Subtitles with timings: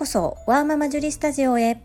[0.00, 1.82] こそワーママジュリスタジオへ。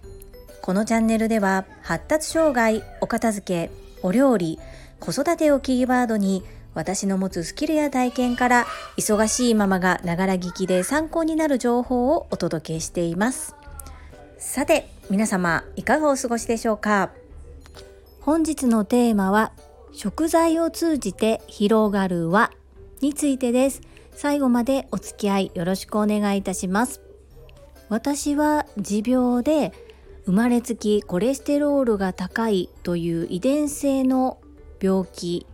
[0.62, 3.72] このチャンネルでは発達障害お片付け
[4.04, 4.58] お料理
[5.02, 6.42] 子育てをキーワードに
[6.74, 13.54] 私の持つスキルや体験から忙しいママがながら聞きで参考になる情報をお届けしています。
[14.38, 17.12] さて皆様いかがお過ごしでしょうか？
[18.22, 19.52] 本日のテーマは
[19.92, 22.50] 食材を通じて広がる輪
[23.02, 23.82] についてです。
[24.14, 27.02] 最後までお付き合いよろしくお願いいたします。
[27.90, 29.72] 私は持病で
[30.26, 34.40] 生まれつきコレステロールが高いという遺伝性の
[34.82, 35.46] 病気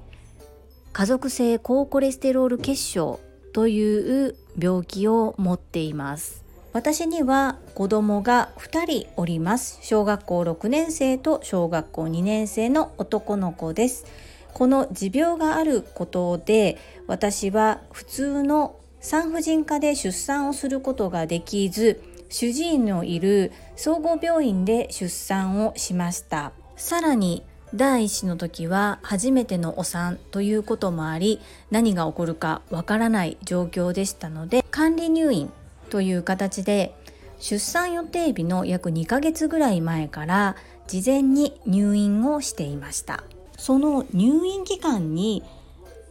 [0.93, 3.19] 家族性高コレステロール血症
[3.53, 6.43] という病気を持っています。
[6.73, 9.79] 私には子供が2人おります。
[9.81, 14.05] 小学校6年生と小学校2年生の男の子です。
[14.53, 22.01] この持病があることで私は普通の産婦人科で出産をすることができず
[22.31, 26.53] 主治医のいる総合病院で出産をしました。
[26.77, 27.43] さらに
[27.75, 35.51] 第一子の時は初めてのお産ということもあり何が起こるかわからない状況でしたので管理入院
[35.89, 36.93] という形で
[37.39, 40.55] 出産予定日の約2ヶ月ぐらい前から
[40.87, 43.23] 事前に入院をしていました。
[43.57, 45.43] その入院期間に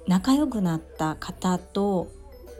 [0.06, 2.08] 仲良くなった方と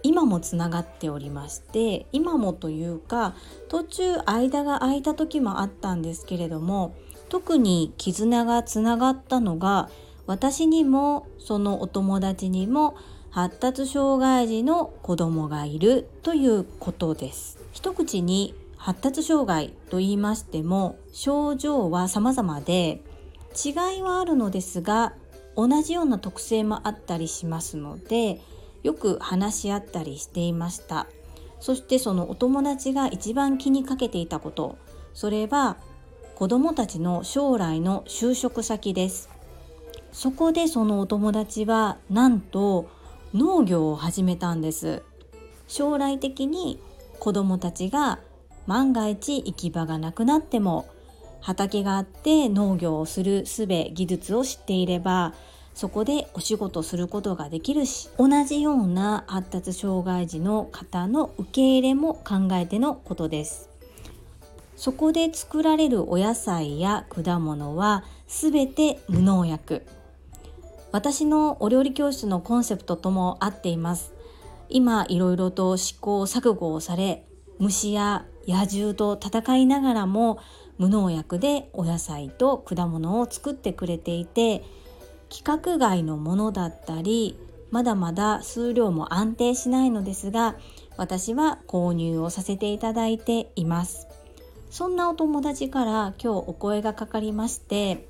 [0.02, 3.34] 今もつながっておりまして今もというか
[3.68, 6.94] 途中間が空いた時もあったんですけれども
[7.28, 9.90] 特に絆がつながったのが
[10.26, 12.96] 私にもそのお友達にも
[13.30, 17.58] 発達障害児の子供がいるということです。
[17.72, 23.02] 一口に発達障害と言いましても症状は様々で
[23.54, 25.12] 違いはあるのですが
[25.54, 28.40] 同じような特性もあったりしますので
[28.82, 31.06] よく話し合ったりしていました。
[31.60, 34.78] そしてそのお友達が一番気にかけていたこと。
[35.12, 35.76] それは
[36.34, 39.28] 子どもたちの将来の就職先です。
[40.12, 42.88] そこでそのお友達はなんと
[43.34, 45.02] 農業を始めたんです。
[45.68, 46.80] 将来的に
[47.20, 48.18] 子どもたちが
[48.66, 50.88] 万が一行き場がなくなっても
[51.40, 55.34] 畑があって農業をする術技術を知っていれば
[55.80, 63.70] そこでお仕事することができるし同じような発達障害児の方の受け入れも考えてのことです。
[64.76, 69.86] そこで作られるお野菜や果物は全て無農薬。
[70.92, 74.12] 私のお料理教室のコンセプトとも合っています。
[74.68, 77.24] 今いろいろと試行錯誤をされ
[77.58, 80.40] 虫や野獣と戦いながらも
[80.76, 84.62] 無農薬でお野菜と果物を作ってくれていて
[85.30, 87.38] 規格外のものだったり
[87.70, 90.56] まだまだ数量も安定しないのですが
[90.96, 94.10] 私は購入をさせていただいています。
[94.70, 98.06] そんなお友達から今日お声がかかりまして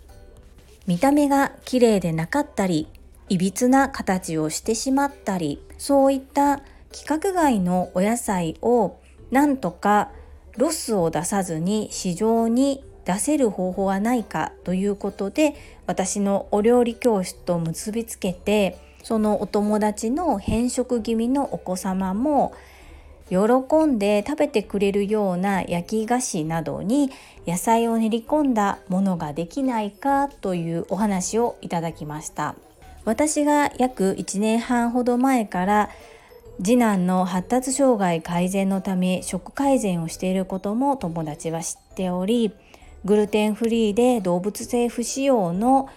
[0.87, 2.87] 見た目が綺麗でなかったり
[3.31, 6.59] いびつな形をしてしまったりそういった
[6.93, 8.99] 規格外のお野菜を
[9.31, 10.11] なんとか
[10.59, 15.55] ロスを出さずに市場に出せる方法はないかということで
[15.87, 22.55] 私のお料理教室と結びつけてそのお友達の変色気味のお子様も
[23.29, 23.39] 喜
[23.87, 27.11] んで食べてくれるような焼き菓子などに
[27.47, 32.55] 野菜を練り込んだものができないかというお話をいただきました。
[33.05, 35.91] 私が約1年半ほど前から
[36.63, 42.53] 次男の発達障害改善のため食改善をしていることも友達は知っており
[43.05, 45.89] グルテンフリーで動物性不使用の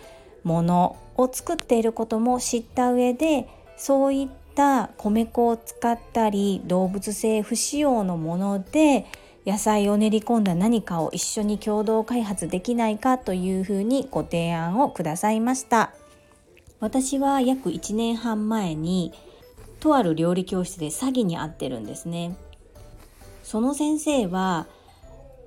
[0.44, 3.48] ものを作っていることも知った上で
[3.78, 9.06] そういった米粉を使ったり動物性不使用のもので
[9.46, 15.94] 野菜を練り込んだ何かを一緒に共同開発できないかというふうにご提案をくださいました。
[16.80, 19.14] 私は約1年半前に
[19.80, 22.38] とある料理教室で詐欺に遭ってるんですね。
[23.44, 24.68] その先生は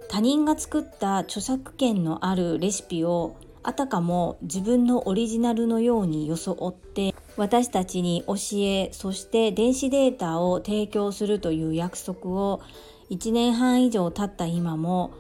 [0.09, 12.63] 他人が作った著作権のあるレシピをあたかも自分のオリジナルのように装って私たちに教えそして電子データを提供するという約束を
[13.11, 15.13] 1年半以上経った今も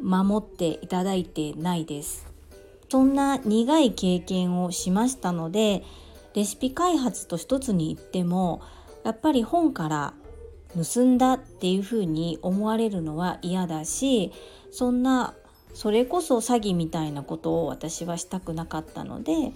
[0.00, 2.26] 守っていただいてないです。
[2.88, 5.84] そんな苦い経験をしましたので
[6.34, 8.62] レシピ開発と一つに言っても
[9.04, 10.14] やっぱり本から
[10.76, 14.32] 盗んだっていうふうに思われるのは嫌だし
[14.70, 15.34] そんな
[15.74, 19.52] それこそ詐欺みたいなことを私はしたくなかったので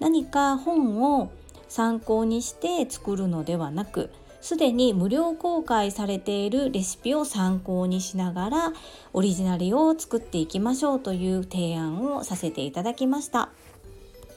[0.00, 1.30] 何か本を
[1.68, 8.72] 参考にして作るのではなくすでに無料公開されているレシピを参考にしながら
[9.14, 13.48] オリジナルを作っていきましょうという提案をさせていただきました。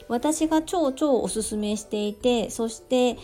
[0.08, 3.18] 私が超超おすすめしていてそして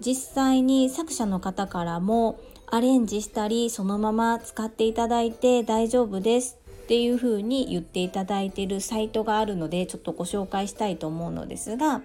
[0.00, 12.02] 実際に作者の方からもアレンジしたりそのまま使っていただいて大丈夫ですっていう風に言っていただいているサイトがあるのでちょっとご紹介したいと思うのですが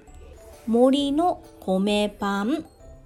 [0.67, 2.65] 森の米パン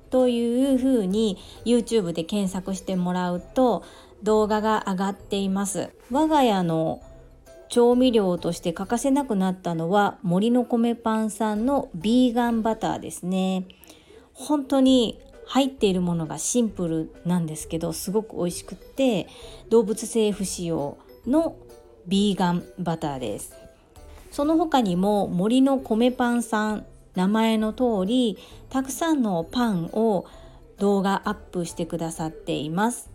[0.09, 3.83] という風に YouTube で検索してもらうと
[4.23, 5.89] 動画が上がっています。
[6.11, 7.01] 我が家の
[7.69, 13.65] 調味料として欠かせなくなったのは森の米パンさんのビーガンバターですね。
[14.35, 19.27] 本当に入っているものがシンプルなんですけどすごく美味しくって
[19.69, 21.55] 動物性不使用の
[22.07, 23.53] ビーガンバターです。
[24.31, 26.85] その他にも森の米パンさん
[27.15, 28.37] 名前の通り
[28.69, 30.25] たくさんのパンを
[30.77, 33.09] 動画アップしてくださっています。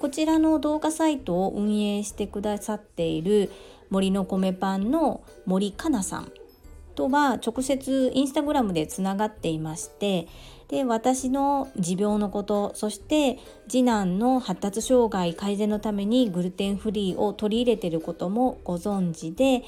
[0.00, 3.50] こちらの動画サイトを運営してくださっている
[3.88, 6.32] 森の米パンの森かなさん
[6.96, 10.26] とは直接インスタグラムでつながっていまして
[10.68, 19.62] で私の持病のことそして次男の発達障害改善のためにグルテンフリーを取り入れてることもご存知で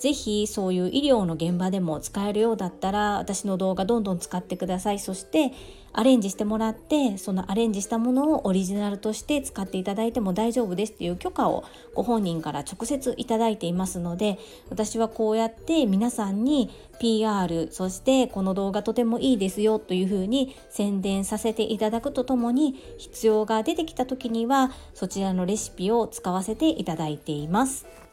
[0.00, 5.52] ぜひそういう医療の現場でも使えるようだったら私の動画どんどん使ってくださいそして
[5.92, 11.64] アレンジしてもらってそのアレンジしたものをオリジナルとして使っていただいても大丈夫ですっていう許可を
[11.94, 14.38] ご本人から直接いただいていますので
[14.70, 28.09] 私はこうやって皆さんに PR そしてこの動画とてもいいですよというふうに宣伝させていただくとともに必要が出てきた時にはそちらのレシピを使わせていただいています。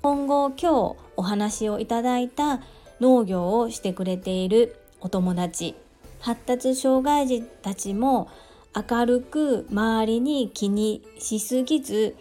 [0.00, 2.60] 今後今日お話をいただいた
[3.00, 5.74] 農業をしてくれているお友達
[6.20, 8.28] 発達障害児たちも
[8.76, 12.14] 明るく周りに気にしすぎず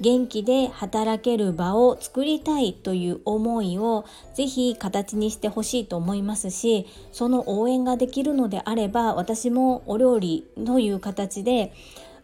[0.00, 11.72] 元気で働ける場を作りたいという思いをぜひ形にしてほしいと思いますしその応援ができるのであれば私もお料理という形で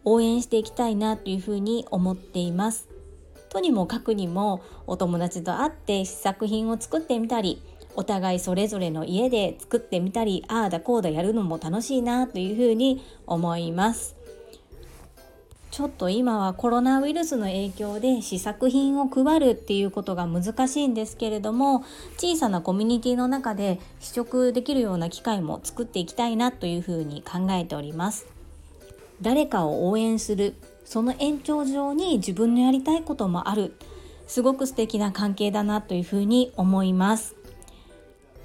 [0.04, 2.91] 応援していきたいなというふうに思っています。
[3.52, 7.60] とにもかくにもお友達と会って試作品を作ってみたり
[7.94, 14.16] お互いそれぞれの家で作ってみたりああだこうだやるのも楽しいなというふうに思います。
[15.70, 21.84] ちょっと今はコロナウイルスの影響で試作品を配るっていうことが難しいんですけれども
[22.18, 28.26] 小さなコミュニティの中で試食できるような機会も作っていきたいなというふうに考えております。
[29.22, 30.54] 誰かを応援する。
[30.92, 33.72] その延長上に自分のやりたいこともある。
[34.26, 37.34] すごく素敵な関係だなというふうに思います。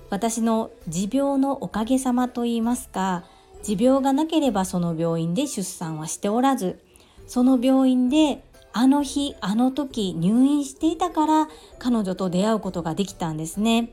[0.10, 3.26] 私の持病のおかげさまと言いますか
[3.64, 6.80] 持病がなければその病院で出産はしておらず
[7.26, 8.42] その病院で
[8.72, 11.50] あの日あの時入院していたから
[11.80, 13.92] 彼女と出会うことができたんですね。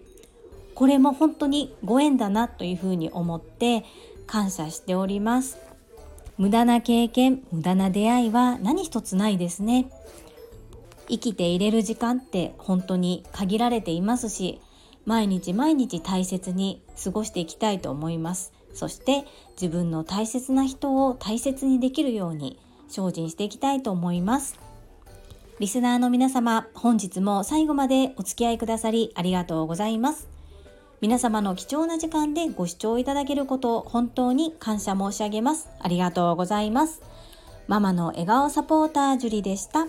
[0.76, 3.84] これも本当にご縁だなというふうに思って
[4.28, 5.73] 感謝しております。
[6.36, 9.88] 無駄な経験無駄な出会いは何一つないですね。
[11.08, 14.60] 生きていれる時間って本当に限られていますし
[15.04, 18.52] 毎日毎日大切に過ごしていきたいと思います。
[18.72, 24.58] そして自分の大切な人を大切にできるように精進していきたいと思います。
[25.60, 30.33] リスナーの皆様本日も最後までお付き合いくださりありがとうございます。
[31.04, 35.68] 皆様の貴重な時間でご視聴いただけることを本当に感謝申し上げます。
[35.78, 37.02] ありがとうございます。
[37.68, 39.86] ママの笑顔サポータージュリでした。